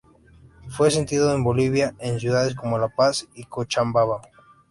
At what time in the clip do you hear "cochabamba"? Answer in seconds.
3.43-4.23